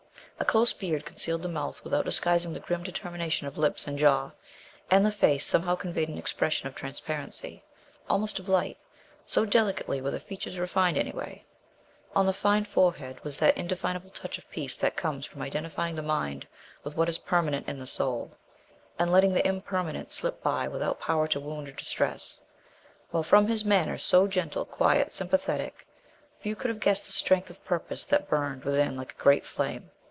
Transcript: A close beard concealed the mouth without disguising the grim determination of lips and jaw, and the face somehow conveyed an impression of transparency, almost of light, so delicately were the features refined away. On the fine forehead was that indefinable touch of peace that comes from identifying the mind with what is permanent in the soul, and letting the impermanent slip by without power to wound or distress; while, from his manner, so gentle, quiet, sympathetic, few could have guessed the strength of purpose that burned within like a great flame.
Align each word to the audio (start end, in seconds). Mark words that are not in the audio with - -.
A 0.39 0.43
close 0.51 0.73
beard 0.73 1.05
concealed 1.05 1.43
the 1.43 1.47
mouth 1.49 1.83
without 1.83 2.03
disguising 2.05 2.51
the 2.51 2.59
grim 2.59 2.81
determination 2.81 3.45
of 3.45 3.59
lips 3.59 3.85
and 3.85 3.95
jaw, 3.95 4.31
and 4.89 5.05
the 5.05 5.11
face 5.11 5.45
somehow 5.45 5.75
conveyed 5.75 6.09
an 6.09 6.17
impression 6.17 6.67
of 6.67 6.73
transparency, 6.73 7.63
almost 8.09 8.39
of 8.39 8.49
light, 8.49 8.79
so 9.23 9.45
delicately 9.45 10.01
were 10.01 10.09
the 10.09 10.19
features 10.19 10.57
refined 10.57 10.97
away. 10.97 11.45
On 12.15 12.25
the 12.25 12.33
fine 12.33 12.65
forehead 12.65 13.23
was 13.23 13.37
that 13.37 13.55
indefinable 13.55 14.09
touch 14.09 14.39
of 14.39 14.49
peace 14.49 14.75
that 14.77 14.95
comes 14.97 15.27
from 15.27 15.43
identifying 15.43 15.95
the 15.95 16.01
mind 16.01 16.47
with 16.83 16.97
what 16.97 17.07
is 17.07 17.19
permanent 17.19 17.67
in 17.67 17.77
the 17.77 17.85
soul, 17.85 18.31
and 18.97 19.11
letting 19.11 19.33
the 19.35 19.45
impermanent 19.47 20.11
slip 20.11 20.41
by 20.41 20.67
without 20.67 20.99
power 20.99 21.27
to 21.27 21.39
wound 21.39 21.69
or 21.69 21.73
distress; 21.73 22.41
while, 23.11 23.21
from 23.21 23.45
his 23.45 23.63
manner, 23.63 23.99
so 23.99 24.27
gentle, 24.27 24.65
quiet, 24.65 25.11
sympathetic, 25.11 25.85
few 26.39 26.55
could 26.55 26.69
have 26.69 26.79
guessed 26.79 27.05
the 27.05 27.11
strength 27.13 27.51
of 27.51 27.63
purpose 27.63 28.07
that 28.07 28.27
burned 28.27 28.63
within 28.63 28.97
like 28.97 29.11
a 29.11 29.21
great 29.21 29.45
flame. 29.45 29.91